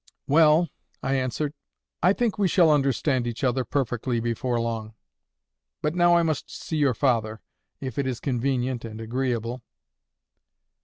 "Well," 0.25 0.67
I 1.03 1.13
answered, 1.13 1.53
"I 2.01 2.13
think 2.13 2.39
we 2.39 2.47
shall 2.47 2.71
understand 2.71 3.27
each 3.27 3.43
other 3.43 3.63
perfectly 3.63 4.19
before 4.19 4.59
long. 4.59 4.95
But 5.83 5.93
now 5.93 6.15
I 6.17 6.23
must 6.23 6.49
see 6.49 6.77
your 6.77 6.95
father, 6.95 7.39
if 7.79 7.99
it 7.99 8.07
is 8.07 8.19
convenient 8.19 8.83
and 8.83 8.99
agreeable." 8.99 9.61